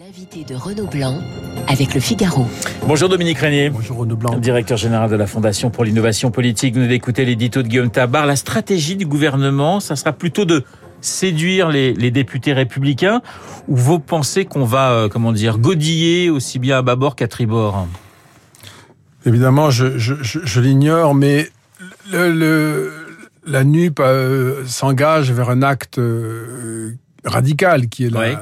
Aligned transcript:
L'invité 0.00 0.44
de 0.44 0.54
Renaud 0.54 0.86
Blanc 0.86 1.20
avec 1.68 1.92
le 1.92 2.00
Figaro. 2.00 2.46
Bonjour 2.86 3.10
Dominique 3.10 3.36
Régnier. 3.36 3.68
Bonjour 3.68 3.98
Renaud 3.98 4.16
Blanc. 4.16 4.38
Directeur 4.38 4.78
général 4.78 5.10
de 5.10 5.16
la 5.16 5.26
Fondation 5.26 5.68
pour 5.68 5.84
l'innovation 5.84 6.30
politique. 6.30 6.72
Vous 6.72 6.80
venez 6.80 6.88
d'écouter 6.88 7.26
l'édito 7.26 7.62
de 7.62 7.68
Guillaume 7.68 7.90
Tabar. 7.90 8.24
La 8.24 8.36
stratégie 8.36 8.96
du 8.96 9.04
gouvernement, 9.04 9.78
ça 9.78 9.96
sera 9.96 10.14
plutôt 10.14 10.46
de 10.46 10.64
séduire 11.02 11.68
les, 11.68 11.92
les 11.92 12.10
députés 12.10 12.54
républicains 12.54 13.20
ou 13.68 13.76
vous 13.76 13.98
pensez 13.98 14.46
qu'on 14.46 14.64
va, 14.64 14.90
euh, 14.92 15.08
comment 15.10 15.32
dire, 15.32 15.58
godiller 15.58 16.30
aussi 16.30 16.58
bien 16.58 16.78
à 16.78 16.82
bâbord 16.82 17.14
qu'à 17.14 17.28
tribord? 17.28 17.86
Évidemment, 19.26 19.68
je, 19.68 19.98
je, 19.98 20.14
je, 20.22 20.38
je 20.42 20.60
l'ignore, 20.62 21.14
mais 21.14 21.50
le, 22.10 22.32
le, 22.32 22.92
la 23.46 23.64
NUP 23.64 24.00
euh, 24.00 24.64
s'engage 24.64 25.30
vers 25.30 25.50
un 25.50 25.60
acte 25.60 25.98
euh, 25.98 26.94
radical 27.26 27.88
qui 27.88 28.06
est 28.06 28.10
la, 28.10 28.20
Oui. 28.20 28.36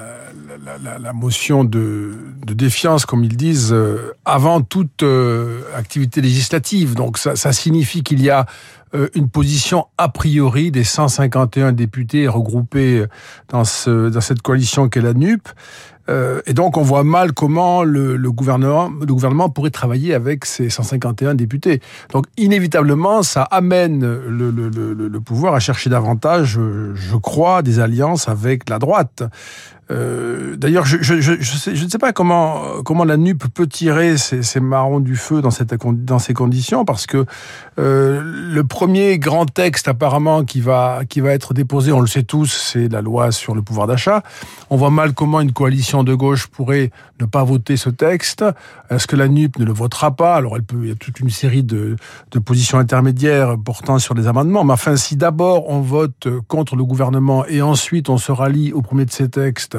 La, 1.01 1.13
motion 1.13 1.65
de, 1.65 2.15
défiance, 2.47 3.07
comme 3.07 3.25
ils 3.25 3.37
disent, 3.37 3.73
euh, 3.73 4.15
avant 4.25 4.61
toute 4.61 5.03
euh, 5.03 5.63
activité 5.75 6.21
législative. 6.21 6.95
Donc 6.95 7.19
ça, 7.19 7.53
signifie 7.53 8.03
qu'il 8.03 8.23
y 8.23 8.31
a 8.31 8.47
euh, 8.95 9.09
une 9.15 9.29
position 9.29 9.87
a 9.99 10.09
priori 10.09 10.71
des 10.71 10.85
151 10.85 11.73
députés 11.73 12.27
regroupés 12.29 13.05
dans 13.49 13.65
cette 13.65 14.43
coalition 14.43 14.89
qu'est 14.89 15.01
la 15.03 15.15
NUP. 15.15 15.49
Euh, 16.09 16.41
et 16.47 16.55
donc, 16.55 16.77
on 16.77 16.83
voit 16.83 17.05
mal 17.05 17.33
comment 17.33 17.83
le, 17.83 18.17
gouvernement, 18.31 18.91
pourrait 19.51 19.71
travailler 19.71 20.15
avec 20.15 20.45
ces 20.45 20.71
151 20.71 21.35
députés. 21.35 21.81
Donc, 22.13 22.27
inévitablement, 22.37 23.23
ça 23.23 23.43
amène 23.43 24.01
le, 24.01 25.19
pouvoir 25.21 25.55
à 25.55 25.61
chercher 25.61 25.91
davantage, 25.91 26.59
euh, 26.59 26.93
je 26.95 27.17
crois, 27.17 27.63
des 27.63 27.81
alliances 27.81 28.29
avec 28.29 28.69
la 28.71 28.79
droite. 28.79 29.23
Euh, 29.91 30.57
D'ailleurs, 30.57 30.85
je, 30.85 30.97
ne 30.97 31.89
sais 31.89 31.99
pas 31.99 32.13
comment 32.13 33.05
la 33.07 33.17
NUP 33.17 33.45
peut 33.53 33.67
tirer 33.67 34.19
ces, 34.19 34.43
ces 34.43 34.61
marrons 34.61 35.01
du 35.01 35.17
feu 35.17 35.41
dans 35.41 36.19
ces 36.19 36.35
conditions, 36.35 36.85
parce 36.85 37.07
que 37.07 37.25
le 37.77 38.63
premier 38.63 39.19
grand 39.19 39.47
texte 39.47 39.89
apparemment 39.89 40.45
qui 40.45 40.61
va 40.61 41.01
qui 41.09 41.21
va 41.21 41.31
être 41.31 41.55
déposé, 41.55 41.93
on 41.93 42.01
le 42.01 42.07
sait 42.07 42.23
tous, 42.23 42.47
c'est 42.47 42.89
la 42.89 43.01
loi 43.01 43.33
sur 43.33 43.55
le 43.55 43.63
pouvoir 43.63 43.87
d'achat. 43.87 44.23
On 44.69 44.77
voit 44.77 44.91
mal 44.91 45.15
comment 45.15 45.41
une 45.41 45.53
coalition 45.53 45.98
de 46.05 46.15
gauche 46.15 46.47
pourrait 46.47 46.91
ne 47.21 47.27
pas 47.27 47.45
voter 47.45 47.77
ce 47.77 47.91
texte. 47.91 48.45
Est-ce 48.91 49.07
que 49.07 49.17
la 49.17 49.29
NUP 49.29 49.59
ne 49.59 49.65
le 49.65 49.73
votera 49.73 50.15
pas? 50.15 50.37
Alors, 50.37 50.57
elle 50.57 50.63
peut. 50.63 50.79
Il 50.83 50.89
y 50.89 50.93
a 50.93 50.95
toute 50.95 51.21
une 51.21 51.31
série 51.31 51.63
de, 51.63 51.97
de 52.31 52.39
positions 52.39 52.79
intermédiaires 52.79 53.57
portant 53.63 53.99
sur 53.99 54.15
les 54.15 54.27
amendements. 54.27 54.65
Mais 54.65 54.73
enfin, 54.73 54.97
si 54.97 55.17
d'abord 55.17 55.69
on 55.69 55.81
vote 55.81 56.29
contre 56.49 56.77
le 56.77 56.85
gouvernement 56.85 57.45
et 57.47 57.63
ensuite 57.63 58.09
on 58.09 58.19
se 58.19 58.33
rallie 58.33 58.73
au 58.73 58.83
premier 58.83 59.05
de 59.05 59.11
ces 59.11 59.29
textes 59.29 59.79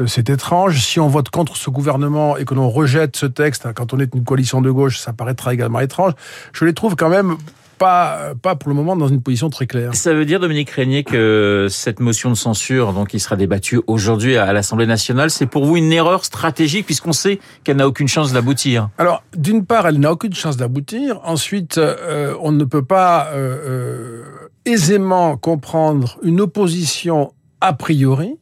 euh, 0.00 0.06
c'est 0.06 0.30
étrange. 0.30 0.80
Si 0.80 1.00
on 1.00 1.08
vote 1.08 1.30
contre 1.30 1.56
ce 1.56 1.70
gouvernement 1.70 2.36
et 2.36 2.44
que 2.44 2.54
l'on 2.54 2.68
rejette 2.68 3.16
ce 3.16 3.26
texte, 3.26 3.68
quand 3.74 3.92
on 3.92 3.98
est 3.98 4.14
une 4.14 4.24
coalition 4.24 4.60
de 4.60 4.70
gauche, 4.70 4.98
ça 4.98 5.12
paraîtra 5.12 5.54
également 5.54 5.80
étrange. 5.80 6.12
Je 6.52 6.64
les 6.64 6.74
trouve 6.74 6.96
quand 6.96 7.08
même 7.08 7.36
pas, 7.78 8.34
pas 8.40 8.56
pour 8.56 8.68
le 8.68 8.74
moment 8.74 8.96
dans 8.96 9.08
une 9.08 9.22
position 9.22 9.50
très 9.50 9.66
claire. 9.66 9.94
Ça 9.94 10.14
veut 10.14 10.24
dire, 10.24 10.40
Dominique 10.40 10.70
Régnier, 10.70 11.04
que 11.04 11.66
cette 11.70 12.00
motion 12.00 12.30
de 12.30 12.34
censure, 12.34 12.92
donc, 12.92 13.08
qui 13.08 13.20
sera 13.20 13.36
débattue 13.36 13.80
aujourd'hui 13.86 14.36
à 14.36 14.52
l'Assemblée 14.52 14.86
nationale, 14.86 15.30
c'est 15.30 15.46
pour 15.46 15.64
vous 15.64 15.76
une 15.76 15.92
erreur 15.92 16.24
stratégique 16.24 16.86
puisqu'on 16.86 17.12
sait 17.12 17.38
qu'elle 17.64 17.76
n'a 17.76 17.86
aucune 17.86 18.08
chance 18.08 18.32
d'aboutir. 18.32 18.88
Alors, 18.98 19.22
d'une 19.36 19.64
part, 19.64 19.86
elle 19.86 20.00
n'a 20.00 20.12
aucune 20.12 20.34
chance 20.34 20.56
d'aboutir. 20.56 21.20
Ensuite, 21.24 21.78
euh, 21.78 22.34
on 22.40 22.52
ne 22.52 22.64
peut 22.64 22.84
pas 22.84 23.28
euh, 23.32 23.58
euh, 23.66 24.22
aisément 24.64 25.36
comprendre 25.36 26.18
une 26.22 26.40
opposition 26.40 27.32
a 27.60 27.72
priori 27.72 28.36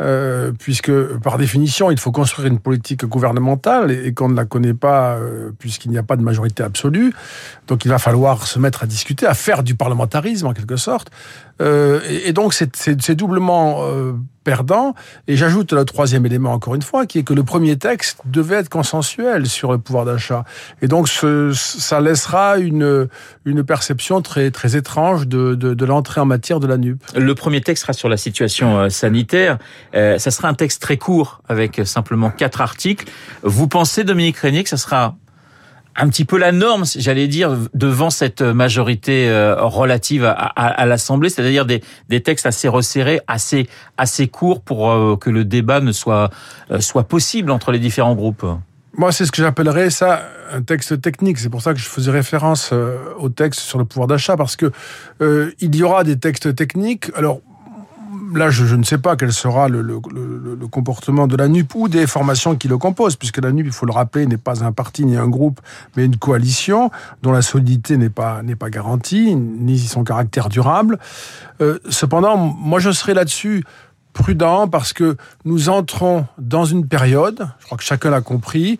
euh, 0.00 0.52
puisque 0.58 0.92
par 1.18 1.38
définition, 1.38 1.90
il 1.90 1.98
faut 1.98 2.12
construire 2.12 2.48
une 2.48 2.58
politique 2.58 3.04
gouvernementale 3.04 3.90
et, 3.90 4.14
qu'on 4.14 4.28
ne 4.28 4.36
la 4.36 4.44
connaît 4.44 4.74
pas 4.74 5.16
euh, 5.16 5.50
puisqu'il 5.58 5.90
n'y 5.90 5.98
a 5.98 6.02
pas 6.02 6.16
de 6.16 6.22
majorité 6.22 6.62
absolue. 6.62 7.12
Donc 7.66 7.84
il 7.84 7.88
va 7.88 7.98
falloir 7.98 8.46
se 8.46 8.58
mettre 8.58 8.84
à 8.84 8.86
discuter, 8.86 9.26
à 9.26 9.34
faire 9.34 9.62
du 9.62 9.74
parlementarisme 9.74 10.46
en 10.46 10.52
quelque 10.52 10.76
sorte. 10.76 11.10
Euh, 11.60 12.00
et, 12.08 12.28
et, 12.28 12.32
donc 12.32 12.54
c'est 12.54 13.14
doublement 13.14 13.82
euh. 14.48 14.92
Et 15.26 15.36
j'ajoute 15.36 15.72
le 15.72 15.84
troisième 15.84 16.26
élément 16.26 16.52
encore 16.52 16.74
une 16.74 16.82
fois, 16.82 17.06
qui 17.06 17.18
est 17.18 17.22
que 17.22 17.34
le 17.34 17.42
premier 17.42 17.76
texte 17.76 18.20
devait 18.24 18.56
être 18.56 18.68
consensuel 18.68 19.46
sur 19.46 19.72
le 19.72 19.78
pouvoir 19.78 20.04
d'achat. 20.04 20.44
Et 20.82 20.88
donc 20.88 21.08
ça 21.08 22.00
laissera 22.00 22.58
une, 22.58 23.08
une 23.44 23.64
perception 23.64 24.22
très, 24.22 24.50
très 24.50 24.76
étrange 24.76 25.26
de, 25.26 25.54
de, 25.54 25.84
l'entrée 25.84 26.20
en 26.20 26.26
matière 26.26 26.60
de 26.60 26.66
la 26.66 26.76
NUP. 26.76 27.02
Le 27.16 27.34
premier 27.34 27.60
texte 27.60 27.82
sera 27.82 27.92
sur 27.92 28.08
la 28.08 28.16
situation 28.16 28.78
euh, 28.78 28.88
sanitaire. 28.88 29.58
Euh, 29.94 30.18
ça 30.18 30.30
sera 30.30 30.48
un 30.48 30.54
texte 30.54 30.82
très 30.82 30.96
court, 30.96 31.40
avec 31.48 31.80
simplement 31.84 32.30
quatre 32.30 32.60
articles. 32.60 33.06
Vous 33.42 33.68
pensez, 33.68 34.04
Dominique 34.04 34.36
Régnier, 34.36 34.62
que 34.62 34.68
ça 34.68 34.76
sera 34.76 35.16
un 35.96 36.08
petit 36.08 36.24
peu 36.24 36.38
la 36.38 36.52
norme, 36.52 36.84
j'allais 36.96 37.26
dire, 37.26 37.56
devant 37.74 38.10
cette 38.10 38.40
majorité 38.40 39.28
relative 39.58 40.24
à, 40.24 40.86
l'Assemblée, 40.86 41.28
c'est-à-dire 41.28 41.66
des, 41.66 41.82
textes 42.22 42.46
assez 42.46 42.68
resserrés, 42.68 43.20
assez, 43.26 43.68
assez 43.96 44.28
courts 44.28 44.60
pour 44.60 44.90
euh, 44.90 45.16
que 45.16 45.30
le 45.30 45.44
débat 45.44 45.80
ne 45.80 45.92
soit, 45.92 46.30
euh, 46.70 46.80
soit 46.80 47.04
possible 47.04 47.50
entre 47.50 47.72
les 47.72 47.78
différents 47.78 48.14
groupes. 48.14 48.44
Moi, 48.96 49.12
c'est 49.12 49.26
ce 49.26 49.32
que 49.32 49.42
j'appellerais 49.42 49.90
ça 49.90 50.22
un 50.50 50.62
texte 50.62 51.00
technique. 51.00 51.38
C'est 51.38 51.50
pour 51.50 51.62
ça 51.62 51.74
que 51.74 51.78
je 51.78 51.84
faisais 51.84 52.10
référence 52.10 52.70
euh, 52.72 52.96
au 53.18 53.28
texte 53.28 53.60
sur 53.60 53.78
le 53.78 53.84
pouvoir 53.84 54.08
d'achat, 54.08 54.36
parce 54.36 54.56
que 54.56 54.72
euh, 55.20 55.52
il 55.60 55.76
y 55.76 55.82
aura 55.82 56.04
des 56.04 56.18
textes 56.18 56.54
techniques. 56.54 57.10
Alors, 57.14 57.40
là, 58.34 58.50
je, 58.50 58.74
ne 58.74 58.82
sais 58.82 58.98
pas 58.98 59.16
quel 59.16 59.32
sera 59.32 59.68
le, 59.68 60.00
comportement 60.70 61.26
de 61.26 61.36
la 61.36 61.48
NUP 61.48 61.74
ou 61.74 61.88
des 61.88 62.06
formations 62.06 62.56
qui 62.56 62.68
le 62.68 62.78
composent, 62.78 63.16
puisque 63.16 63.38
la 63.38 63.52
NUP, 63.52 63.66
il 63.66 63.72
faut 63.72 63.86
le 63.86 63.92
rappeler, 63.92 64.26
n'est 64.26 64.36
pas 64.36 64.64
un 64.64 64.72
parti 64.72 65.04
ni 65.04 65.16
un 65.16 65.28
groupe, 65.28 65.60
mais 65.96 66.04
une 66.04 66.16
coalition 66.16 66.90
dont 67.22 67.32
la 67.32 67.42
solidité 67.42 67.96
n'est 67.96 68.10
pas, 68.10 68.42
n'est 68.42 68.56
pas 68.56 68.70
garantie, 68.70 69.34
ni 69.34 69.78
son 69.78 70.04
caractère 70.04 70.48
durable. 70.48 70.98
Euh, 71.60 71.78
cependant, 71.88 72.36
moi, 72.36 72.78
je 72.78 72.90
serais 72.90 73.14
là-dessus 73.14 73.64
prudent 74.12 74.68
parce 74.68 74.92
que 74.92 75.16
nous 75.44 75.68
entrons 75.68 76.26
dans 76.38 76.64
une 76.64 76.86
période, 76.86 77.48
je 77.60 77.66
crois 77.66 77.78
que 77.78 77.84
chacun 77.84 78.10
l'a 78.10 78.20
compris, 78.20 78.78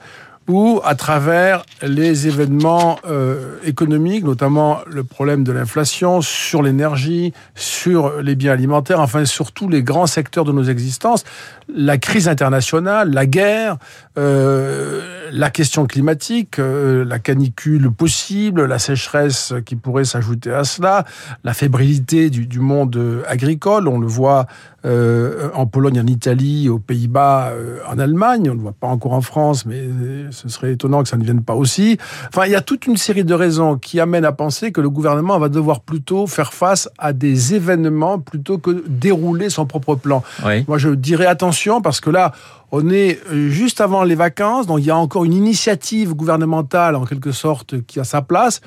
où, 0.48 0.80
à 0.82 0.94
travers 0.94 1.64
les 1.82 2.26
événements 2.26 2.98
euh, 3.06 3.58
économiques, 3.64 4.24
notamment 4.24 4.78
le 4.86 5.04
problème 5.04 5.44
de 5.44 5.52
l'inflation, 5.52 6.22
sur 6.22 6.62
l'énergie, 6.62 7.32
sur 7.54 8.20
les 8.22 8.34
biens 8.34 8.52
alimentaires, 8.52 9.00
enfin 9.00 9.24
sur 9.26 9.52
tous 9.52 9.68
les 9.68 9.82
grands 9.82 10.06
secteurs 10.06 10.44
de 10.44 10.52
nos 10.52 10.64
existences, 10.64 11.24
la 11.72 11.98
crise 11.98 12.28
internationale, 12.28 13.12
la 13.12 13.26
guerre, 13.26 13.76
euh, 14.16 15.17
la 15.32 15.50
question 15.50 15.86
climatique, 15.86 16.58
euh, 16.58 17.04
la 17.04 17.18
canicule 17.18 17.90
possible, 17.90 18.64
la 18.64 18.78
sécheresse 18.78 19.54
qui 19.64 19.76
pourrait 19.76 20.04
s'ajouter 20.04 20.52
à 20.52 20.64
cela, 20.64 21.04
la 21.44 21.54
fébrilité 21.54 22.30
du, 22.30 22.46
du, 22.46 22.60
monde 22.60 23.22
agricole, 23.26 23.88
on 23.88 23.98
le 23.98 24.06
voit 24.06 24.46
euh, 24.84 25.48
en 25.54 25.66
Pologne, 25.66 26.00
en 26.00 26.06
Italie, 26.06 26.68
aux 26.68 26.78
Pays-Bas, 26.78 27.48
euh, 27.50 27.78
en 27.90 27.98
Allemagne, 27.98 28.42
on 28.48 28.52
ne 28.52 28.58
le 28.58 28.62
voit 28.62 28.74
pas 28.78 28.86
encore 28.86 29.12
en 29.12 29.20
France, 29.20 29.66
mais 29.66 29.88
ce 30.30 30.48
serait 30.48 30.72
étonnant 30.72 31.02
que 31.02 31.08
ça 31.08 31.16
ne 31.16 31.24
vienne 31.24 31.42
pas 31.42 31.54
aussi. 31.54 31.98
Enfin, 32.28 32.46
il 32.46 32.52
y 32.52 32.54
a 32.54 32.60
toute 32.60 32.86
une 32.86 32.96
série 32.96 33.24
de 33.24 33.34
raisons 33.34 33.76
qui 33.76 33.98
amènent 33.98 34.24
à 34.24 34.30
penser 34.30 34.70
que 34.70 34.80
le 34.80 34.88
gouvernement 34.88 35.38
va 35.40 35.48
devoir 35.48 35.80
plutôt 35.80 36.28
faire 36.28 36.52
face 36.52 36.88
à 36.96 37.12
des 37.12 37.56
événements 37.56 38.20
plutôt 38.20 38.58
que 38.58 38.84
dérouler 38.86 39.50
son 39.50 39.66
propre 39.66 39.96
plan. 39.96 40.22
Oui. 40.46 40.64
Moi, 40.68 40.78
je 40.78 40.90
dirais 40.90 41.26
attention 41.26 41.80
parce 41.80 42.00
que 42.00 42.10
là, 42.10 42.32
on 42.70 42.90
est 42.90 43.18
juste 43.48 43.80
avant 43.80 44.04
les 44.04 44.14
vacances, 44.14 44.66
donc 44.66 44.80
il 44.80 44.86
y 44.86 44.90
a 44.90 44.96
encore 44.96 45.24
une 45.24 45.32
initiative 45.32 46.14
gouvernementale 46.14 46.96
en 46.96 47.04
quelque 47.04 47.32
sorte 47.32 47.82
qui 47.86 47.98
a 48.00 48.04
sa 48.04 48.22
place. 48.22 48.60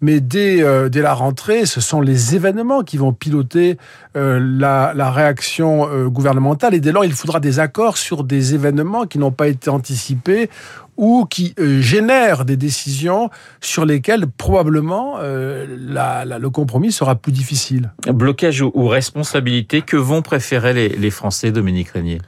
Mais 0.00 0.20
dès, 0.20 0.62
euh, 0.62 0.88
la 0.92 1.14
rentrée, 1.14 1.66
ce 1.66 1.80
sont 1.80 2.00
les 2.00 2.34
événements 2.34 2.82
qui 2.82 2.96
vont 2.96 3.12
piloter 3.12 3.76
euh, 4.16 4.38
la, 4.40 5.10
réaction 5.10 5.88
euh, 5.90 6.08
gouvernementale. 6.08 6.74
Et 6.74 6.80
dès 6.80 6.92
lors, 6.92 7.04
il 7.04 7.12
faudra 7.12 7.38
des 7.40 7.58
accords 7.58 7.98
sur 7.98 8.24
des 8.24 8.54
événements 8.54 9.04
qui 9.06 9.18
n'ont 9.18 9.32
pas 9.32 9.48
été 9.48 9.68
anticipés 9.68 10.48
ou 10.96 11.26
qui 11.28 11.54
euh, 11.58 11.80
génèrent 11.80 12.44
des 12.44 12.56
décisions 12.56 13.30
sur 13.60 13.84
lesquelles 13.86 14.26
probablement 14.26 15.16
euh, 15.18 15.66
le 15.66 16.50
compromis 16.50 16.92
sera 16.92 17.14
plus 17.14 17.32
difficile. 17.32 17.92
Blocage 18.06 18.60
ou, 18.60 18.70
ou 18.74 18.86
responsabilité, 18.86 19.82
que 19.82 19.96
vont 19.96 20.22
préférer 20.22 20.74
les, 20.74 20.88
les 20.90 21.10
Français, 21.10 21.52
Dominique 21.52 21.88
Régnier? 21.88 22.20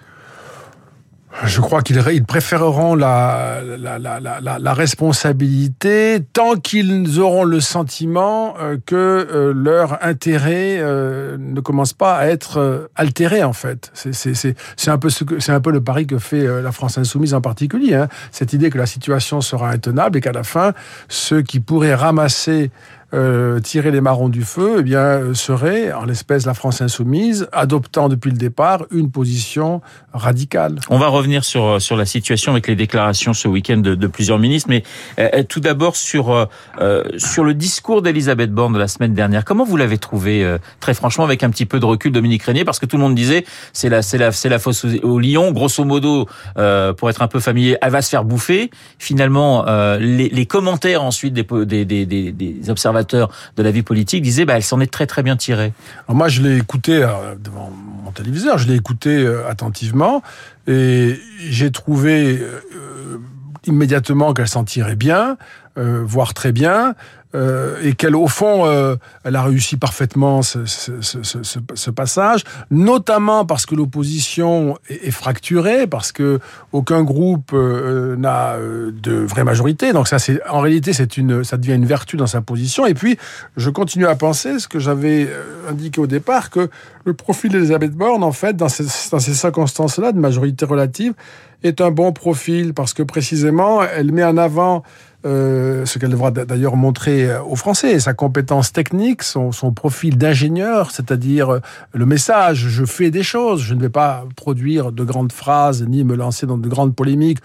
Je 1.44 1.60
crois 1.60 1.82
qu'ils 1.82 2.02
ils 2.12 2.24
préféreront 2.24 2.94
la, 2.94 3.60
la, 3.62 3.98
la, 3.98 4.58
la, 4.58 4.74
responsabilité 4.74 6.24
tant 6.32 6.56
qu'ils 6.56 7.20
auront 7.20 7.44
le 7.44 7.60
sentiment 7.60 8.54
euh, 8.60 8.76
que 8.84 8.94
euh, 8.94 9.52
leur 9.54 10.04
intérêt 10.04 10.78
euh, 10.78 11.36
ne 11.38 11.60
commence 11.60 11.94
pas 11.94 12.16
à 12.16 12.26
être 12.26 12.88
altéré 12.94 13.42
en 13.42 13.52
fait. 13.52 13.90
C'est 13.94 14.90
un 14.90 14.98
peu 14.98 15.10
ce 15.10 15.24
c'est 15.38 15.52
un 15.52 15.60
peu 15.60 15.72
le 15.72 15.82
pari 15.82 16.06
que 16.06 16.18
fait 16.18 16.62
la 16.62 16.72
France 16.72 16.98
insoumise 16.98 17.34
en 17.34 17.40
particulier. 17.40 17.94
Hein. 17.94 18.08
Cette 18.30 18.52
idée 18.52 18.70
que 18.70 18.78
la 18.78 18.86
situation 18.86 19.40
sera 19.40 19.70
intenable 19.70 20.18
et 20.18 20.20
qu'à 20.20 20.32
la 20.32 20.44
fin 20.44 20.72
ceux 21.08 21.42
qui 21.42 21.60
pourraient 21.60 21.94
ramasser 21.94 22.70
euh, 23.14 23.60
tirer 23.60 23.90
les 23.90 24.00
marrons 24.00 24.28
du 24.28 24.42
feu, 24.42 24.76
eh 24.78 24.82
bien, 24.82 25.34
serait, 25.34 25.92
en 25.92 26.04
l'espèce 26.04 26.46
la 26.46 26.54
France 26.54 26.80
insoumise, 26.80 27.48
adoptant 27.52 28.08
depuis 28.08 28.30
le 28.30 28.36
départ 28.36 28.84
une 28.90 29.10
position 29.10 29.80
radicale. 30.12 30.80
On 30.88 30.98
va 30.98 31.08
revenir 31.08 31.44
sur 31.44 31.80
sur 31.80 31.96
la 31.96 32.06
situation 32.06 32.52
avec 32.52 32.66
les 32.66 32.76
déclarations 32.76 33.32
ce 33.32 33.48
week-end 33.48 33.78
de, 33.78 33.94
de, 33.94 34.06
plusieurs 34.06 34.38
ministres, 34.38 34.68
mais 34.68 34.82
euh, 35.18 35.42
tout 35.48 35.60
d'abord 35.60 35.96
sur 35.96 36.48
euh, 36.80 37.04
sur 37.18 37.44
le 37.44 37.54
discours 37.54 38.02
d'Elisabeth 38.02 38.52
Borne 38.52 38.72
de 38.72 38.78
la 38.78 38.88
semaine 38.88 39.14
dernière. 39.14 39.44
Comment 39.44 39.64
vous 39.64 39.76
l'avez 39.76 39.98
trouvé, 39.98 40.44
euh, 40.44 40.58
très 40.80 40.94
franchement, 40.94 41.24
avec 41.24 41.42
un 41.42 41.50
petit 41.50 41.66
peu 41.66 41.80
de 41.80 41.84
recul, 41.84 42.12
Dominique 42.12 42.42
Régnier, 42.42 42.64
parce 42.64 42.78
que 42.78 42.86
tout 42.86 42.96
le 42.96 43.02
monde 43.02 43.14
disait 43.14 43.44
c'est 43.72 43.88
la 43.88 44.02
c'est 44.02 44.18
la 44.18 44.32
c'est 44.32 44.48
la 44.48 44.58
fosse 44.58 44.86
au 45.02 45.18
lion, 45.18 45.52
grosso 45.52 45.84
modo, 45.84 46.26
euh, 46.56 46.92
pour 46.92 47.10
être 47.10 47.22
un 47.22 47.28
peu 47.28 47.40
familier, 47.40 47.76
elle 47.82 47.90
va 47.90 48.02
se 48.02 48.08
faire 48.08 48.24
bouffer. 48.24 48.70
Finalement, 48.98 49.64
les, 49.98 50.28
les, 50.28 50.46
commentaires 50.46 51.02
ensuite 51.02 51.34
des, 51.34 51.46
des, 51.64 51.84
des, 51.84 52.32
des, 52.32 52.70
observateurs 52.70 53.01
de 53.02 53.62
la 53.62 53.70
vie 53.70 53.82
politique 53.82 54.22
disaient 54.22 54.44
bah 54.44 54.54
elle 54.56 54.62
s'en 54.62 54.80
est 54.80 54.90
très 54.90 55.06
très 55.06 55.22
bien 55.22 55.36
tirée. 55.36 55.72
Moi, 56.08 56.28
je 56.28 56.42
l'ai 56.42 56.56
écouté 56.56 57.06
devant 57.42 57.70
mon 58.04 58.10
téléviseur, 58.10 58.58
je 58.58 58.68
l'ai 58.68 58.74
écouté 58.74 59.26
attentivement 59.48 60.22
et 60.66 61.18
j'ai 61.38 61.70
trouvé 61.70 62.40
immédiatement 63.66 64.34
qu'elle 64.34 64.48
s'en 64.48 64.64
tirait 64.64 64.96
bien, 64.96 65.36
euh, 65.78 66.02
voire 66.04 66.34
très 66.34 66.52
bien, 66.52 66.94
euh, 67.34 67.78
et 67.82 67.94
qu'elle, 67.94 68.14
au 68.14 68.28
fond, 68.28 68.66
euh, 68.66 68.96
elle 69.24 69.36
a 69.36 69.42
réussi 69.42 69.78
parfaitement 69.78 70.42
ce, 70.42 71.90
passage, 71.90 72.44
notamment 72.70 73.46
parce 73.46 73.64
que 73.64 73.74
l'opposition 73.74 74.76
est, 74.90 75.10
fracturée, 75.10 75.86
parce 75.86 76.12
que 76.12 76.40
aucun 76.72 77.02
groupe 77.02 77.52
n'a 77.54 78.56
de 78.58 79.12
vraie 79.12 79.44
majorité. 79.44 79.94
Donc 79.94 80.08
ça, 80.08 80.18
c'est 80.18 80.46
en 80.46 80.60
réalité, 80.60 80.92
c'est 80.92 81.16
une, 81.16 81.42
ça 81.42 81.56
devient 81.56 81.74
une 81.74 81.86
vertu 81.86 82.18
dans 82.18 82.26
sa 82.26 82.42
position. 82.42 82.84
Et 82.84 82.92
puis, 82.92 83.16
je 83.56 83.70
continue 83.70 84.06
à 84.06 84.14
penser 84.14 84.58
ce 84.58 84.68
que 84.68 84.78
j'avais 84.78 85.26
indiqué 85.70 86.02
au 86.02 86.06
départ, 86.06 86.50
que 86.50 86.68
le 87.06 87.14
profil 87.14 87.50
d'Elisabeth 87.50 87.92
Borne, 87.92 88.24
en 88.24 88.32
fait, 88.32 88.56
dans 88.56 88.68
ces, 88.68 88.84
dans 89.10 89.20
ces 89.20 89.32
circonstances-là 89.32 90.12
de 90.12 90.18
majorité 90.18 90.66
relative, 90.66 91.14
est 91.62 91.80
un 91.80 91.90
bon 91.90 92.12
profil 92.12 92.74
parce 92.74 92.94
que 92.94 93.02
précisément, 93.02 93.82
elle 93.82 94.12
met 94.12 94.24
en 94.24 94.36
avant 94.36 94.82
euh, 95.24 95.86
ce 95.86 96.00
qu'elle 96.00 96.10
devra 96.10 96.32
d'ailleurs 96.32 96.74
montrer 96.74 97.30
euh, 97.30 97.42
aux 97.44 97.54
Français, 97.54 98.00
sa 98.00 98.12
compétence 98.12 98.72
technique, 98.72 99.22
son, 99.22 99.52
profil 99.72 100.18
d'ingénieur, 100.18 100.90
c'est-à-dire 100.90 101.54
euh, 101.54 101.60
le 101.92 102.06
message, 102.06 102.66
je 102.68 102.84
fais 102.84 103.12
des 103.12 103.22
choses, 103.22 103.62
je 103.62 103.74
ne 103.74 103.80
vais 103.80 103.88
pas 103.88 104.24
produire 104.34 104.90
de 104.90 105.04
grandes 105.04 105.30
phrases 105.30 105.84
ni 105.86 106.02
me 106.02 106.16
lancer 106.16 106.46
dans 106.46 106.58
de 106.58 106.68
grandes 106.68 106.96
polémiques, 106.96 107.38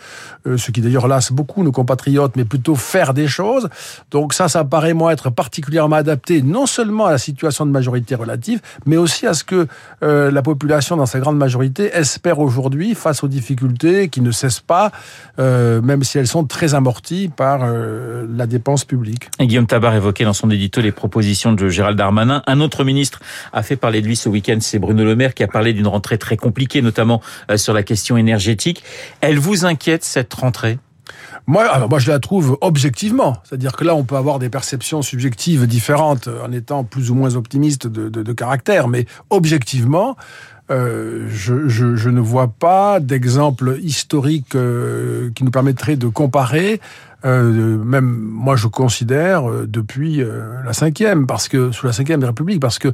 ce 0.45 0.71
qui 0.71 0.81
d'ailleurs 0.81 1.07
lasse 1.07 1.31
beaucoup 1.31 1.63
nos 1.63 1.71
compatriotes, 1.71 2.35
mais 2.35 2.45
plutôt 2.45 2.75
faire 2.75 3.13
des 3.13 3.27
choses. 3.27 3.69
Donc 4.09 4.33
ça, 4.33 4.47
ça 4.47 4.63
paraît 4.63 4.93
moi 4.93 5.13
être 5.13 5.29
particulièrement 5.29 5.97
adapté 5.97 6.41
non 6.41 6.65
seulement 6.65 7.05
à 7.05 7.11
la 7.11 7.17
situation 7.17 7.65
de 7.65 7.71
majorité 7.71 8.15
relative, 8.15 8.61
mais 8.85 8.97
aussi 8.97 9.27
à 9.27 9.33
ce 9.33 9.43
que 9.43 9.67
la 10.01 10.41
population, 10.41 10.97
dans 10.97 11.05
sa 11.05 11.19
grande 11.19 11.37
majorité, 11.37 11.91
espère 11.93 12.39
aujourd'hui 12.39 12.95
face 12.95 13.23
aux 13.23 13.27
difficultés 13.27 14.09
qui 14.09 14.21
ne 14.21 14.31
cessent 14.31 14.61
pas, 14.61 14.91
même 15.37 16.03
si 16.03 16.17
elles 16.17 16.27
sont 16.27 16.45
très 16.45 16.73
amorties 16.73 17.29
par 17.29 17.66
euh, 17.67 18.25
la 18.35 18.47
dépense 18.47 18.85
publique. 18.85 19.29
Et 19.39 19.47
Guillaume 19.47 19.67
Tabar 19.67 19.95
évoquait 19.95 20.23
dans 20.23 20.33
son 20.33 20.49
édito 20.49 20.81
les 20.81 20.91
propositions 20.91 21.53
de 21.53 21.69
Gérald 21.69 21.97
Darmanin. 21.97 22.43
Un 22.47 22.59
autre 22.61 22.83
ministre 22.83 23.21
a 23.53 23.63
fait 23.63 23.75
parler 23.75 24.01
de 24.01 24.07
lui 24.07 24.15
ce 24.15 24.29
week-end, 24.29 24.57
c'est 24.59 24.79
Bruno 24.79 25.03
Le 25.03 25.15
Maire, 25.15 25.33
qui 25.33 25.43
a 25.43 25.47
parlé 25.47 25.73
d'une 25.73 25.87
rentrée 25.87 26.17
très 26.17 26.37
compliquée, 26.37 26.81
notamment 26.81 27.21
euh, 27.51 27.57
sur 27.57 27.73
la 27.73 27.83
question 27.83 28.17
énergétique. 28.17 28.83
Elle 29.21 29.39
vous 29.39 29.65
inquiète 29.65 30.03
cette 30.03 30.33
rentrée? 30.33 30.79
Moi, 31.45 31.63
alors 31.63 31.89
moi, 31.89 31.99
je 31.99 32.11
la 32.11 32.19
trouve 32.19 32.57
objectivement. 32.59 33.37
C'est-à-dire 33.43 33.71
que 33.71 33.85
là, 33.85 33.95
on 33.95 34.03
peut 34.03 34.17
avoir 34.17 34.37
des 34.37 34.49
perceptions 34.49 35.01
subjectives 35.01 35.65
différentes 35.65 36.27
en 36.27 36.51
étant 36.51 36.83
plus 36.83 37.09
ou 37.09 37.15
moins 37.15 37.35
optimiste 37.35 37.87
de, 37.87 38.09
de, 38.09 38.21
de 38.21 38.33
caractère, 38.33 38.89
mais 38.89 39.05
objectivement, 39.29 40.17
euh, 40.69 41.27
je, 41.29 41.69
je, 41.69 41.95
je, 41.95 42.09
ne 42.09 42.19
vois 42.19 42.49
pas 42.49 42.99
d'exemple 42.99 43.77
historique 43.81 44.55
euh, 44.55 45.31
qui 45.33 45.45
nous 45.45 45.51
permettrait 45.51 45.95
de 45.95 46.07
comparer. 46.07 46.81
Euh, 47.25 47.77
même 47.83 48.05
moi, 48.05 48.55
je 48.55 48.67
considère 48.67 49.49
euh, 49.49 49.65
depuis 49.67 50.21
euh, 50.21 50.63
la 50.63 50.73
cinquième, 50.73 51.25
parce 51.25 51.47
que 51.47 51.71
sous 51.71 51.85
la 51.85 51.93
cinquième 51.93 52.23
République, 52.23 52.59
parce 52.59 52.79
que 52.79 52.89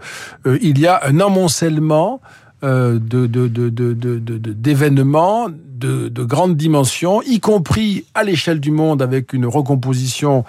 il 0.62 0.80
y 0.80 0.88
a 0.88 1.02
un 1.06 1.20
amoncellement 1.20 2.22
de, 2.62 2.98
de, 3.00 3.28
de, 3.28 3.70
de, 3.70 4.38
d'événements 4.54 5.50
de, 5.50 6.08
de 6.08 6.24
grande 6.24 6.56
dimension, 6.56 7.22
y 7.24 7.42
compris 7.42 8.06
à 8.14 8.24
l'échelle 8.24 8.62
du 8.62 8.72
monde 8.72 9.02
avec 9.02 9.34
une 9.34 9.46
recomposition 9.46 10.46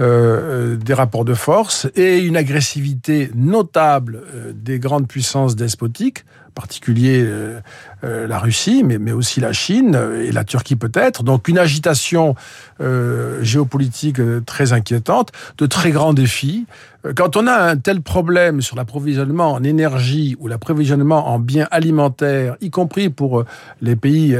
euh, 0.00 0.76
des 0.76 0.94
rapports 0.94 1.24
de 1.24 1.34
force 1.34 1.88
et 1.96 2.18
une 2.18 2.36
agressivité 2.36 3.30
notable 3.34 4.22
euh, 4.32 4.52
des 4.54 4.78
grandes 4.78 5.08
puissances 5.08 5.56
despotiques, 5.56 6.24
particulier 6.58 7.22
euh, 7.24 7.60
euh, 8.02 8.26
la 8.26 8.40
Russie, 8.40 8.82
mais, 8.84 8.98
mais 8.98 9.12
aussi 9.12 9.40
la 9.40 9.52
Chine 9.52 9.96
et 10.20 10.32
la 10.32 10.42
Turquie 10.42 10.74
peut-être. 10.74 11.22
Donc 11.22 11.46
une 11.46 11.58
agitation 11.58 12.34
euh, 12.80 13.40
géopolitique 13.44 14.20
très 14.44 14.72
inquiétante, 14.72 15.30
de 15.56 15.66
très 15.66 15.92
grands 15.92 16.14
défis. 16.14 16.66
Quand 17.14 17.36
on 17.36 17.46
a 17.46 17.52
un 17.52 17.76
tel 17.76 18.00
problème 18.02 18.60
sur 18.60 18.74
l'approvisionnement 18.74 19.52
en 19.52 19.62
énergie 19.62 20.36
ou 20.40 20.48
l'approvisionnement 20.48 21.28
en 21.28 21.38
biens 21.38 21.68
alimentaires, 21.70 22.56
y 22.60 22.70
compris 22.70 23.08
pour 23.08 23.44
les 23.80 23.94
pays 23.94 24.36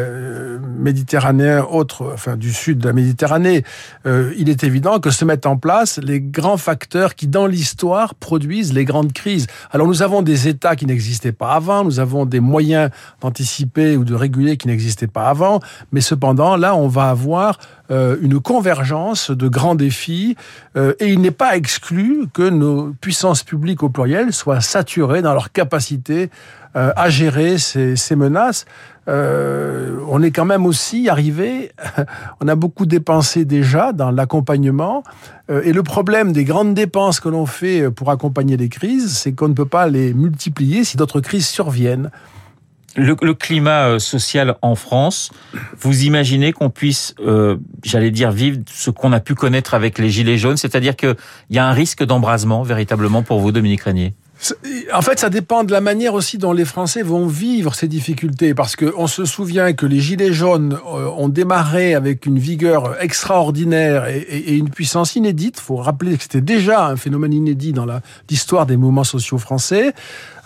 méditerranéens 0.76 1.64
autres, 1.70 2.10
enfin 2.12 2.36
du 2.36 2.52
sud 2.52 2.78
de 2.78 2.88
la 2.88 2.92
Méditerranée, 2.92 3.62
il 4.04 4.50
est 4.50 4.64
évident 4.64 4.98
que 4.98 5.10
se 5.10 5.24
mettent 5.24 5.46
en 5.46 5.56
place 5.56 6.00
les 6.02 6.20
grands 6.20 6.56
facteurs 6.56 7.14
qui, 7.14 7.28
dans 7.28 7.46
l'histoire, 7.46 8.16
produisent 8.16 8.72
les 8.72 8.84
grandes 8.84 9.12
crises. 9.12 9.46
Alors 9.70 9.86
nous 9.86 10.02
avons 10.02 10.20
des 10.20 10.48
États 10.48 10.74
qui 10.74 10.84
n'existaient 10.84 11.30
pas 11.30 11.52
avant, 11.52 11.84
nous 11.84 12.00
avons 12.00 12.07
des 12.26 12.40
moyens 12.40 12.90
d'anticiper 13.20 13.96
ou 13.96 14.05
de 14.05 14.14
réguler 14.14 14.56
qui 14.56 14.69
n'existaient 14.69 15.06
pas 15.06 15.28
avant, 15.28 15.60
mais 15.93 16.00
cependant, 16.00 16.56
là, 16.56 16.75
on 16.75 16.88
va 16.88 17.10
avoir 17.10 17.58
euh, 17.90 18.16
une 18.20 18.40
convergence 18.40 19.31
de 19.31 19.49
grands 19.49 19.75
défis 19.75 20.37
euh, 20.76 20.93
et 21.00 21.08
il 21.08 21.20
n'est 21.20 21.31
pas 21.31 21.56
exclu 21.56 22.26
que 22.34 22.49
nos 22.49 22.93
puissances 23.00 23.43
publiques 23.43 23.82
au 23.82 23.88
pluriel 23.88 24.32
soient 24.32 24.60
saturées 24.60 25.22
dans 25.22 25.32
leur 25.32 25.52
capacité 25.52 26.31
euh, 26.76 26.92
à 26.96 27.08
gérer 27.08 27.56
ces, 27.56 27.96
ces 27.96 28.14
menaces. 28.14 28.66
Euh, 29.08 29.96
on 30.06 30.22
est 30.22 30.30
quand 30.30 30.44
même 30.44 30.66
aussi 30.66 31.08
arrivé, 31.08 31.72
on 32.42 32.48
a 32.48 32.54
beaucoup 32.56 32.84
dépensé 32.84 33.46
déjà 33.46 33.94
dans 33.94 34.10
l'accompagnement, 34.10 35.02
euh, 35.50 35.62
et 35.64 35.72
le 35.72 35.82
problème 35.82 36.32
des 36.32 36.44
grandes 36.44 36.74
dépenses 36.74 37.20
que 37.20 37.30
l'on 37.30 37.46
fait 37.46 37.90
pour 37.90 38.10
accompagner 38.10 38.58
les 38.58 38.68
crises, 38.68 39.16
c'est 39.16 39.32
qu'on 39.32 39.48
ne 39.48 39.54
peut 39.54 39.64
pas 39.64 39.88
les 39.88 40.12
multiplier 40.12 40.84
si 40.84 40.98
d'autres 40.98 41.20
crises 41.20 41.48
surviennent. 41.48 42.10
Le, 42.96 43.14
climat 43.32 43.98
social 43.98 44.56
en 44.60 44.74
France, 44.74 45.30
vous 45.78 46.02
imaginez 46.02 46.52
qu'on 46.52 46.68
puisse, 46.68 47.14
j'allais 47.84 48.10
dire, 48.10 48.32
vivre 48.32 48.58
ce 48.66 48.90
qu'on 48.90 49.12
a 49.12 49.20
pu 49.20 49.34
connaître 49.34 49.75
avec 49.75 49.98
les 49.98 50.10
Gilets 50.10 50.37
jaunes, 50.37 50.56
c'est-à-dire 50.56 50.96
qu'il 50.96 51.14
y 51.50 51.58
a 51.58 51.66
un 51.66 51.72
risque 51.72 52.02
d'embrasement 52.02 52.62
véritablement 52.62 53.22
pour 53.22 53.38
vous, 53.38 53.52
Dominique 53.52 53.82
Régnier? 53.82 54.14
En 54.92 55.02
fait, 55.02 55.18
ça 55.18 55.30
dépend 55.30 55.64
de 55.64 55.73
la 55.73 55.80
manière 55.80 56.14
aussi 56.14 56.38
dont 56.38 56.52
les 56.52 56.64
Français 56.64 57.02
vont 57.02 57.26
vivre 57.26 57.75
ces 57.75 57.88
difficultés, 57.88 58.54
parce 58.54 58.76
qu'on 58.76 59.09
se 59.09 59.25
souvient 59.25 59.73
que 59.73 59.85
les 59.85 59.99
Gilets 59.99 60.33
jaunes 60.33 60.78
euh, 60.87 61.09
ont 61.16 61.28
démarré 61.28 61.95
avec 61.95 62.25
une 62.25 62.38
vigueur 62.38 63.02
extraordinaire 63.02 64.07
et, 64.07 64.54
une 64.54 64.71
puissance 64.71 65.16
inédite. 65.16 65.57
Il 65.59 65.62
faut 65.62 65.76
rappeler 65.76 66.16
que 66.16 66.23
c'était 66.23 66.40
déjà 66.40 66.87
un 66.87 66.97
phénomène 66.97 67.33
inédit 67.33 67.73
dans 67.73 67.87
l'histoire 68.30 68.66
des 68.66 68.76
mouvements 68.76 69.04
sociaux 69.04 69.38
français. 69.38 69.92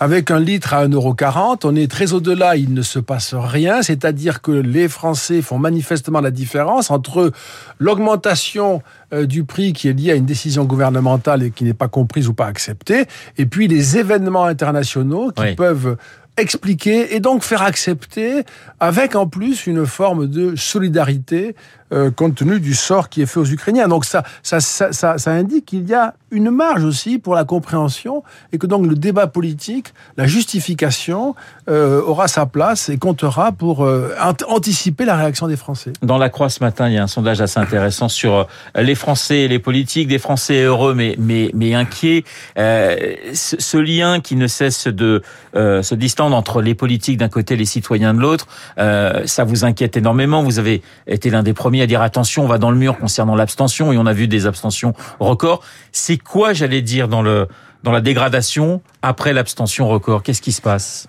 Avec 0.00 0.30
un 0.30 0.40
litre 0.40 0.74
à 0.74 0.88
1,40€, 0.88 1.60
on 1.64 1.76
est 1.76 1.90
très 1.90 2.12
au-delà, 2.12 2.56
il 2.56 2.74
ne 2.74 2.82
se 2.82 2.98
passe 2.98 3.34
rien, 3.34 3.82
c'est-à-dire 3.82 4.40
que 4.40 4.50
les 4.50 4.88
Français 4.88 5.42
font 5.42 5.58
manifestement 5.58 6.20
la 6.20 6.32
différence 6.32 6.90
entre 6.90 7.30
l'augmentation 7.78 8.82
du 9.12 9.44
prix 9.44 9.72
qui 9.72 9.88
est 9.88 9.92
lié 9.92 10.12
à 10.12 10.14
une 10.14 10.26
décision 10.26 10.64
gouvernementale 10.64 11.42
et 11.42 11.50
qui 11.50 11.64
n'est 11.64 11.74
pas 11.74 11.88
comprise 11.88 12.28
ou 12.28 12.34
pas 12.34 12.46
acceptée, 12.46 13.04
et 13.36 13.46
puis 13.46 13.68
les 13.68 13.98
événements 13.98 14.44
internationaux 14.44 15.30
qui 15.32 15.42
oui. 15.42 15.54
peuvent 15.54 15.96
expliquer 16.36 17.14
et 17.14 17.20
donc 17.20 17.42
faire 17.42 17.62
accepter 17.62 18.44
avec 18.80 19.16
en 19.16 19.26
plus 19.26 19.66
une 19.66 19.84
forme 19.84 20.26
de 20.26 20.56
solidarité 20.56 21.54
euh, 21.92 22.10
compte 22.10 22.34
tenu 22.34 22.60
du 22.60 22.74
sort 22.74 23.08
qui 23.08 23.22
est 23.22 23.26
fait 23.26 23.40
aux 23.40 23.46
Ukrainiens. 23.46 23.88
Donc 23.88 24.04
ça, 24.04 24.22
ça, 24.42 25.30
indique 25.30 25.66
qu'il 25.66 25.88
y 25.88 25.94
a 25.94 26.14
une 26.30 26.50
marge 26.50 26.84
aussi 26.84 27.18
pour 27.18 27.34
la 27.34 27.44
compréhension 27.44 28.22
et 28.52 28.58
que 28.58 28.66
donc 28.66 28.86
le 28.86 28.94
débat 28.94 29.26
politique, 29.26 29.92
la 30.16 30.26
justification 30.26 31.34
euh, 31.68 32.02
aura 32.02 32.28
sa 32.28 32.46
place 32.46 32.88
et 32.88 32.96
comptera 32.96 33.52
pour 33.52 33.84
euh, 33.84 34.14
anticiper 34.48 35.04
la 35.04 35.16
réaction 35.16 35.46
des 35.46 35.56
Français. 35.56 35.92
Dans 36.02 36.18
la 36.18 36.30
Croix 36.30 36.48
ce 36.48 36.64
matin, 36.64 36.88
il 36.88 36.94
y 36.94 36.98
a 36.98 37.02
un 37.02 37.06
sondage 37.06 37.40
assez 37.40 37.60
intéressant 37.60 38.08
sur 38.08 38.34
euh, 38.34 38.44
les 38.82 38.94
Français 38.94 39.40
et 39.40 39.48
les 39.48 39.58
politiques, 39.58 40.08
des 40.08 40.18
Français 40.18 40.62
heureux 40.62 40.94
mais 40.94 41.16
mais 41.18 41.74
inquiets. 41.74 42.24
Ce, 42.56 43.56
ce, 43.58 43.76
lien 43.76 44.20
qui 44.20 44.36
ne 44.36 44.46
cesse 44.46 44.86
de 44.86 45.22
se 45.54 45.94
distendre 45.94 46.36
entre 46.36 46.62
les 46.62 46.74
politiques 46.74 47.18
d'un 47.18 47.28
côté, 47.28 47.54
et 47.54 47.56
les 47.56 47.64
citoyens 47.64 48.14
de 48.14 48.20
l'autre, 48.20 48.46
ça 48.76 49.44
vous 49.44 49.64
inquiète 49.64 49.96
énormément. 49.96 50.42
Vous 50.42 50.58
avez 50.58 50.82
été 51.06 51.30
l'un 51.30 51.42
des 51.42 51.52
premiers 51.52 51.81
à 51.82 51.86
dire 51.86 52.02
attention, 52.02 52.44
on 52.44 52.48
va 52.48 52.58
dans 52.58 52.70
le 52.70 52.76
mur 52.76 52.98
concernant 52.98 53.34
l'abstention 53.34 53.92
et 53.92 53.98
on 53.98 54.06
a 54.06 54.12
vu 54.12 54.28
des 54.28 54.46
abstentions 54.46 54.94
records. 55.20 55.62
C'est 55.92 56.18
quoi, 56.18 56.52
j'allais 56.52 56.82
dire, 56.82 57.08
dans 57.08 57.22
le 57.22 57.48
dans 57.82 57.92
la 57.92 58.00
dégradation 58.00 58.80
après 59.02 59.32
l'abstention 59.32 59.88
record? 59.88 60.22
Qu'est-ce 60.22 60.42
qui 60.42 60.52
se 60.52 60.62
passe? 60.62 61.06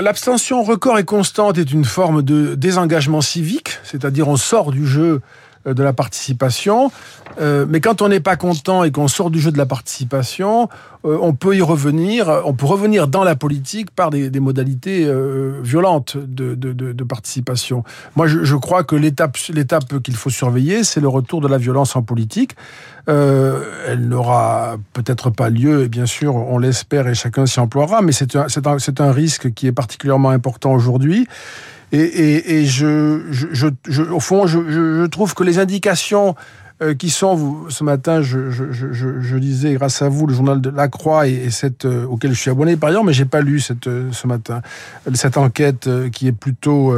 L'abstention 0.00 0.62
record 0.62 0.98
et 0.98 1.04
constante 1.04 1.58
est 1.58 1.72
une 1.72 1.84
forme 1.84 2.22
de 2.22 2.54
désengagement 2.54 3.20
civique, 3.20 3.78
c'est-à-dire 3.82 4.28
on 4.28 4.36
sort 4.36 4.70
du 4.70 4.86
jeu 4.86 5.20
de 5.64 5.82
la 5.82 5.92
participation. 5.92 6.90
Euh, 7.40 7.66
mais 7.68 7.80
quand 7.80 8.02
on 8.02 8.08
n'est 8.08 8.20
pas 8.20 8.36
content 8.36 8.84
et 8.84 8.90
qu'on 8.90 9.08
sort 9.08 9.30
du 9.30 9.40
jeu 9.40 9.52
de 9.52 9.58
la 9.58 9.66
participation, 9.66 10.68
euh, 11.04 11.16
on 11.20 11.32
peut 11.32 11.56
y 11.56 11.62
revenir. 11.62 12.42
On 12.44 12.52
peut 12.52 12.66
revenir 12.66 13.08
dans 13.08 13.24
la 13.24 13.34
politique 13.34 13.90
par 13.90 14.10
des, 14.10 14.30
modalités 14.40 15.04
euh, 15.06 15.60
violentes 15.62 16.16
de, 16.16 16.54
de, 16.54 17.04
participation. 17.04 17.84
Moi, 18.16 18.26
je, 18.26 18.56
crois 18.56 18.84
que 18.84 18.96
l'étape, 18.96 19.38
qu'il 20.02 20.16
faut 20.16 20.30
surveiller, 20.30 20.84
c'est 20.84 21.00
le 21.00 21.08
retour 21.08 21.40
de 21.40 21.48
la 21.48 21.58
violence 21.58 21.96
en 21.96 22.02
politique. 22.02 22.54
Euh, 23.08 23.64
elle 23.88 24.08
n'aura 24.08 24.76
peut-être 24.92 25.30
pas 25.30 25.48
lieu, 25.48 25.84
et 25.84 25.88
bien 25.88 26.06
sûr, 26.06 26.36
on 26.36 26.58
l'espère 26.58 27.08
et 27.08 27.14
chacun 27.14 27.46
s'y 27.46 27.58
emploiera, 27.58 28.02
mais 28.02 28.12
c'est 28.12 28.36
un, 28.36 28.46
un, 28.64 28.78
c'est 28.78 29.00
un 29.00 29.12
risque 29.12 29.52
qui 29.54 29.66
est 29.66 29.72
particulièrement 29.72 30.30
important 30.30 30.72
aujourd'hui. 30.72 31.26
Et, 31.92 32.64
je, 32.64 34.12
au 34.12 34.20
fond, 34.20 34.46
je, 34.46 35.06
trouve 35.06 35.34
que 35.34 35.44
les 35.44 35.58
indications 35.58 36.34
euh, 36.82 36.94
qui 36.94 37.10
sont, 37.10 37.68
ce 37.68 37.84
matin, 37.84 38.22
je, 38.22 38.50
je, 38.50 39.36
lisais 39.36 39.74
grâce 39.74 40.00
à 40.00 40.08
vous 40.08 40.26
le 40.26 40.32
journal 40.32 40.60
de 40.62 40.70
La 40.70 40.88
Croix 40.88 41.28
et, 41.28 41.34
et 41.34 41.50
cette, 41.50 41.84
euh, 41.84 42.06
auquel 42.06 42.32
je 42.32 42.40
suis 42.40 42.50
abonné 42.50 42.76
par 42.76 42.88
ailleurs, 42.88 43.04
mais 43.04 43.12
j'ai 43.12 43.26
pas 43.26 43.42
lu 43.42 43.60
cette, 43.60 43.86
euh, 43.86 44.08
ce 44.12 44.26
matin 44.26 44.62
cette 45.14 45.36
enquête 45.36 45.90
qui 46.10 46.26
est 46.26 46.32
plutôt 46.32 46.94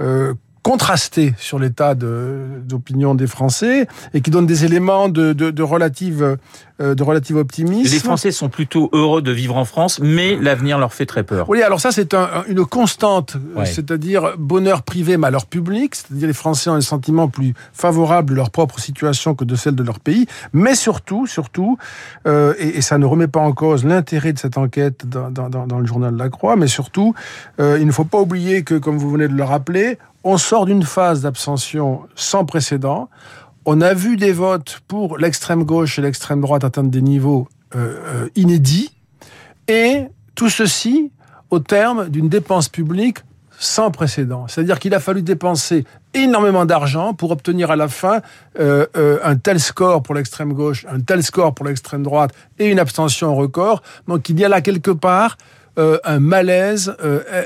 euh, 0.00 0.34
contrasté 0.62 1.34
sur 1.36 1.58
l'état 1.58 1.94
d'opinion 1.94 3.14
des 3.14 3.26
Français 3.26 3.86
et 4.14 4.22
qui 4.22 4.30
donne 4.30 4.46
des 4.46 4.64
éléments 4.64 5.10
de, 5.10 5.62
relative 5.62 6.38
de 6.80 7.02
relative 7.02 7.36
optimisme. 7.36 7.92
Les 7.92 8.00
Français 8.00 8.32
sont 8.32 8.48
plutôt 8.48 8.90
heureux 8.92 9.22
de 9.22 9.30
vivre 9.30 9.56
en 9.56 9.64
France, 9.64 10.00
mais 10.02 10.36
l'avenir 10.36 10.78
leur 10.78 10.92
fait 10.92 11.06
très 11.06 11.22
peur. 11.22 11.48
Oui, 11.48 11.62
alors 11.62 11.80
ça 11.80 11.92
c'est 11.92 12.14
un, 12.14 12.28
une 12.48 12.64
constante, 12.66 13.36
ouais. 13.56 13.66
c'est-à-dire 13.66 14.36
bonheur 14.38 14.82
privé, 14.82 15.16
malheur 15.16 15.46
public, 15.46 15.94
c'est-à-dire 15.94 16.26
les 16.26 16.34
Français 16.34 16.70
ont 16.70 16.74
un 16.74 16.80
sentiment 16.80 17.28
plus 17.28 17.54
favorable 17.72 18.30
de 18.30 18.34
leur 18.34 18.50
propre 18.50 18.78
situation 18.80 19.34
que 19.34 19.44
de 19.44 19.54
celle 19.56 19.74
de 19.74 19.82
leur 19.82 20.00
pays, 20.00 20.26
mais 20.52 20.74
surtout, 20.74 21.26
surtout, 21.26 21.78
euh, 22.26 22.54
et, 22.58 22.78
et, 22.78 22.80
ça 22.80 22.98
ne 22.98 23.06
remet 23.06 23.28
pas 23.28 23.40
en 23.40 23.52
cause 23.52 23.84
l'intérêt 23.84 24.32
de 24.32 24.38
cette 24.38 24.58
enquête 24.58 25.08
dans, 25.08 25.30
dans, 25.30 25.48
dans, 25.48 25.78
le 25.78 25.86
journal 25.86 26.16
la 26.16 26.28
Croix, 26.28 26.56
mais 26.56 26.66
surtout, 26.66 27.14
euh, 27.60 27.78
il 27.80 27.86
ne 27.86 27.92
faut 27.92 28.04
pas 28.04 28.20
oublier 28.20 28.64
que, 28.64 28.74
comme 28.74 28.98
vous 28.98 29.10
venez 29.10 29.28
de 29.28 29.34
le 29.34 29.44
rappeler, 29.44 29.98
on 30.22 30.38
sort 30.38 30.64
d'une 30.64 30.82
phase 30.82 31.22
d'abstention 31.22 32.02
sans 32.14 32.44
précédent. 32.44 33.08
On 33.66 33.80
a 33.80 33.94
vu 33.94 34.16
des 34.16 34.32
votes 34.32 34.80
pour 34.88 35.16
l'extrême 35.16 35.64
gauche 35.64 35.98
et 35.98 36.02
l'extrême 36.02 36.42
droite 36.42 36.64
atteindre 36.64 36.90
des 36.90 37.00
niveaux 37.00 37.48
euh, 37.74 37.96
euh, 38.06 38.28
inédits. 38.36 38.92
Et 39.68 40.04
tout 40.34 40.50
ceci 40.50 41.10
au 41.48 41.60
terme 41.60 42.10
d'une 42.10 42.28
dépense 42.28 42.68
publique 42.68 43.18
sans 43.58 43.90
précédent. 43.90 44.46
C'est-à-dire 44.48 44.78
qu'il 44.78 44.92
a 44.94 45.00
fallu 45.00 45.22
dépenser 45.22 45.86
énormément 46.12 46.66
d'argent 46.66 47.14
pour 47.14 47.30
obtenir 47.30 47.70
à 47.70 47.76
la 47.76 47.88
fin 47.88 48.20
euh, 48.58 48.86
un 49.22 49.36
tel 49.36 49.58
score 49.58 50.02
pour 50.02 50.14
l'extrême 50.14 50.52
gauche, 50.52 50.84
un 50.90 51.00
tel 51.00 51.22
score 51.22 51.54
pour 51.54 51.64
l'extrême 51.64 52.02
droite 52.02 52.32
et 52.58 52.68
une 52.70 52.78
abstention 52.78 53.34
record. 53.34 53.82
Donc 54.08 54.28
il 54.28 54.38
y 54.38 54.44
a 54.44 54.48
là 54.48 54.60
quelque 54.60 54.90
part 54.90 55.38
un 55.76 56.20
malaise 56.20 56.96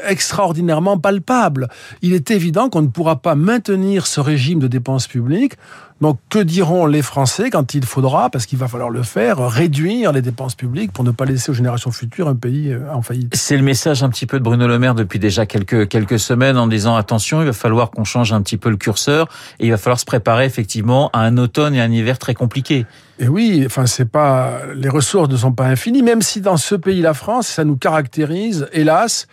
extraordinairement 0.06 0.98
palpable. 0.98 1.68
Il 2.02 2.12
est 2.12 2.30
évident 2.30 2.68
qu'on 2.68 2.82
ne 2.82 2.88
pourra 2.88 3.16
pas 3.16 3.34
maintenir 3.34 4.06
ce 4.06 4.20
régime 4.20 4.58
de 4.58 4.66
dépenses 4.66 5.06
publiques. 5.06 5.54
Donc, 6.00 6.18
que 6.28 6.38
diront 6.38 6.86
les 6.86 7.02
Français 7.02 7.50
quand 7.50 7.74
il 7.74 7.84
faudra, 7.84 8.30
parce 8.30 8.46
qu'il 8.46 8.58
va 8.58 8.68
falloir 8.68 8.90
le 8.90 9.02
faire, 9.02 9.38
réduire 9.48 10.12
les 10.12 10.22
dépenses 10.22 10.54
publiques 10.54 10.92
pour 10.92 11.02
ne 11.02 11.10
pas 11.10 11.24
laisser 11.24 11.50
aux 11.50 11.54
générations 11.54 11.90
futures 11.90 12.28
un 12.28 12.36
pays 12.36 12.72
euh, 12.72 12.92
en 12.92 13.02
faillite? 13.02 13.34
C'est 13.34 13.56
le 13.56 13.64
message 13.64 14.04
un 14.04 14.08
petit 14.08 14.26
peu 14.26 14.38
de 14.38 14.44
Bruno 14.44 14.68
Le 14.68 14.78
Maire 14.78 14.94
depuis 14.94 15.18
déjà 15.18 15.44
quelques, 15.44 15.88
quelques 15.88 16.20
semaines 16.20 16.56
en 16.56 16.68
disant 16.68 16.94
attention, 16.94 17.40
il 17.42 17.46
va 17.46 17.52
falloir 17.52 17.90
qu'on 17.90 18.04
change 18.04 18.32
un 18.32 18.40
petit 18.42 18.58
peu 18.58 18.70
le 18.70 18.76
curseur 18.76 19.28
et 19.58 19.66
il 19.66 19.70
va 19.70 19.76
falloir 19.76 19.98
se 19.98 20.04
préparer 20.04 20.44
effectivement 20.44 21.10
à 21.12 21.20
un 21.20 21.36
automne 21.36 21.74
et 21.74 21.80
un 21.80 21.90
hiver 21.90 22.18
très 22.18 22.34
compliqué. 22.34 22.86
Et 23.18 23.26
oui, 23.26 23.64
enfin, 23.66 23.86
c'est 23.86 24.08
pas, 24.08 24.60
les 24.76 24.88
ressources 24.88 25.28
ne 25.28 25.36
sont 25.36 25.52
pas 25.52 25.66
infinies, 25.66 26.02
même 26.02 26.22
si 26.22 26.40
dans 26.40 26.56
ce 26.56 26.76
pays, 26.76 27.00
la 27.00 27.14
France, 27.14 27.48
ça 27.48 27.64
nous 27.64 27.76
caractérise, 27.76 28.68
hélas, 28.72 29.26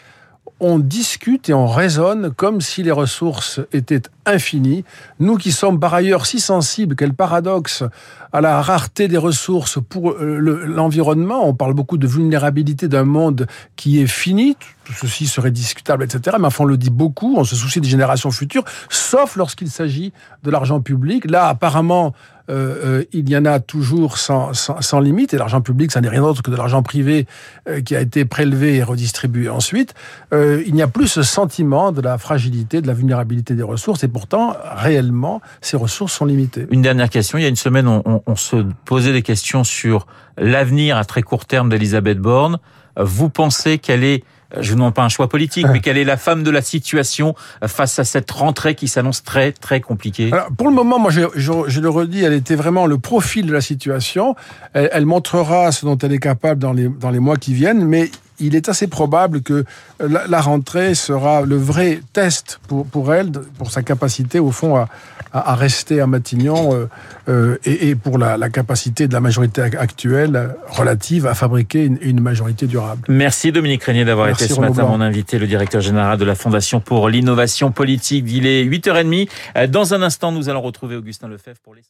on 0.59 0.79
discute 0.79 1.49
et 1.49 1.53
on 1.53 1.67
raisonne 1.67 2.31
comme 2.33 2.61
si 2.61 2.81
les 2.83 2.91
ressources 2.91 3.59
étaient 3.73 4.03
infinies. 4.25 4.85
Nous 5.19 5.37
qui 5.37 5.51
sommes 5.51 5.79
par 5.79 5.93
ailleurs 5.93 6.25
si 6.25 6.39
sensibles, 6.39 6.95
quel 6.95 7.13
paradoxe, 7.13 7.83
à 8.31 8.41
la 8.41 8.61
rareté 8.61 9.07
des 9.07 9.17
ressources 9.17 9.79
pour 9.89 10.15
l'environnement. 10.19 11.47
on 11.47 11.53
parle 11.53 11.73
beaucoup 11.73 11.97
de 11.97 12.07
vulnérabilité 12.07 12.87
d'un 12.87 13.03
monde 13.03 13.47
qui 13.75 14.01
est 14.01 14.07
fini. 14.07 14.57
Tout 14.85 14.93
ceci 14.93 15.27
serait 15.27 15.51
discutable, 15.51 16.03
etc. 16.03 16.37
Mais 16.39 16.47
enfin, 16.47 16.63
on 16.63 16.67
le 16.67 16.77
dit 16.77 16.89
beaucoup. 16.89 17.35
On 17.37 17.43
se 17.43 17.55
soucie 17.55 17.81
des 17.81 17.89
générations 17.89 18.31
futures, 18.31 18.63
sauf 18.89 19.35
lorsqu'il 19.35 19.69
s'agit 19.69 20.13
de 20.43 20.51
l'argent 20.51 20.79
public. 20.79 21.29
Là, 21.29 21.47
apparemment, 21.47 22.13
euh, 22.49 22.99
euh, 22.99 23.03
il 23.11 23.27
y 23.29 23.35
en 23.35 23.45
a 23.45 23.59
toujours 23.59 24.17
sans, 24.17 24.51
limite, 24.99 25.33
et 25.33 25.37
l'argent 25.37 25.61
public, 25.61 25.91
ça 25.91 26.01
n'est 26.01 26.09
rien 26.09 26.21
d'autre 26.21 26.43
que 26.43 26.51
de 26.51 26.55
l'argent 26.55 26.83
privé 26.83 27.25
euh, 27.67 27.81
qui 27.81 27.95
a 27.95 28.01
été 28.01 28.25
prélevé 28.25 28.75
et 28.75 28.83
redistribué 28.83 29.49
ensuite. 29.49 29.93
Il 30.31 30.73
n'y 30.73 30.81
a 30.81 30.87
plus 30.87 31.07
ce 31.07 31.23
sentiment 31.23 31.91
de 31.91 32.01
la 32.01 32.17
fragilité, 32.17 32.81
de 32.81 32.87
la 32.87 32.93
vulnérabilité 32.93 33.55
des 33.55 33.63
ressources, 33.63 34.03
et 34.03 34.07
pourtant, 34.07 34.55
réellement, 34.75 35.41
ces 35.61 35.77
ressources 35.77 36.13
sont 36.13 36.25
limitées. 36.25 36.67
Une 36.69 36.81
dernière 36.81 37.09
question. 37.09 37.37
Il 37.37 37.41
y 37.41 37.45
a 37.45 37.49
une 37.49 37.55
semaine, 37.55 37.87
on, 37.87 38.01
on, 38.05 38.21
on 38.25 38.35
se 38.35 38.57
posait 38.85 39.13
des 39.13 39.21
questions 39.21 39.63
sur 39.63 40.05
l'avenir 40.37 40.97
à 40.97 41.05
très 41.05 41.21
court 41.21 41.45
terme 41.45 41.69
d'Elisabeth 41.69 42.19
Borne. 42.19 42.59
Vous 42.97 43.29
pensez 43.29 43.77
qu'elle 43.77 44.03
est 44.03 44.23
je 44.59 44.71
ne 44.71 44.75
demande 44.75 44.93
pas 44.93 45.03
un 45.03 45.09
choix 45.09 45.27
politique, 45.27 45.67
mais 45.71 45.79
quelle 45.79 45.97
est 45.97 46.03
la 46.03 46.17
femme 46.17 46.43
de 46.43 46.51
la 46.51 46.61
situation 46.61 47.35
face 47.65 47.99
à 47.99 48.03
cette 48.03 48.29
rentrée 48.31 48.75
qui 48.75 48.87
s'annonce 48.87 49.23
très 49.23 49.51
très 49.51 49.81
compliquée 49.81 50.31
Pour 50.57 50.67
le 50.67 50.73
moment, 50.73 50.99
moi 50.99 51.11
je, 51.11 51.79
le 51.79 51.89
redis, 51.89 52.23
elle 52.23 52.33
était 52.33 52.55
vraiment 52.55 52.85
le 52.85 52.97
profil 52.97 53.45
de 53.45 53.53
la 53.53 53.61
situation. 53.61 54.35
Elle, 54.73 54.89
elle, 54.91 55.05
montrera 55.05 55.71
ce 55.71 55.85
dont 55.85 55.97
elle 55.97 56.13
est 56.13 56.19
capable 56.19 56.59
dans 56.59 56.73
les, 56.73 56.89
dans 56.89 57.09
les 57.09 57.19
mois 57.19 57.37
qui 57.37 57.53
viennent, 57.53 57.85
mais 57.85 58.09
il 58.39 58.55
est 58.55 58.69
assez 58.69 58.87
probable 58.87 59.41
que 59.41 59.65
la, 59.99 60.27
la, 60.27 60.41
rentrée 60.41 60.95
sera 60.95 61.41
le 61.41 61.55
vrai 61.55 62.01
test 62.13 62.59
pour, 62.67 62.85
pour 62.85 63.13
elle, 63.13 63.31
pour 63.31 63.71
sa 63.71 63.81
capacité 63.81 64.39
au 64.39 64.51
fond 64.51 64.75
à, 64.75 64.89
à, 65.31 65.51
à 65.51 65.55
rester 65.55 66.01
à 66.01 66.07
Matignon 66.07 66.73
euh, 66.73 66.89
euh, 67.29 67.57
et, 67.65 67.89
et, 67.89 67.95
pour 67.95 68.17
la, 68.17 68.37
la, 68.37 68.49
capacité 68.49 69.07
de 69.07 69.13
la 69.13 69.19
majorité 69.19 69.61
actuelle 69.61 70.55
relative 70.67 71.27
à 71.27 71.33
fabriquer 71.33 71.85
une, 71.85 71.97
une 72.01 72.21
majorité 72.21 72.67
durable. 72.67 73.01
Merci 73.07 73.51
Dominique 73.51 73.83
Régnier 73.83 74.05
d'avoir 74.05 74.29
été 74.29 74.47
ce 74.47 74.59
matin 74.59 74.85
mon 74.85 75.01
invité, 75.01 75.39
le 75.39 75.47
directeur 75.47 75.81
général 75.81 76.17
de 76.17 76.25
la 76.25 76.35
Fondation 76.35 76.79
pour 76.79 77.09
l'innovation 77.09 77.71
politique. 77.71 78.25
Il 78.29 78.45
est 78.45 78.65
8h30. 78.65 79.67
Dans 79.67 79.93
un 79.93 80.01
instant, 80.01 80.31
nous 80.31 80.49
allons 80.49 80.61
retrouver 80.61 80.95
Augustin 80.95 81.27
Lefebvre 81.27 81.59
pour 81.63 81.75
les... 81.75 81.81